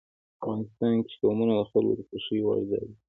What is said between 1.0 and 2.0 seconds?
کې قومونه د خلکو